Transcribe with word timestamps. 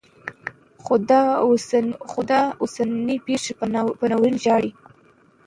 خو 2.13 2.25
دا 2.29 2.41
اوسنۍيې 2.61 3.15
بيخي 3.25 3.53
په 3.99 4.07
ناورين 4.11 4.35
ژاړي. 4.43 4.71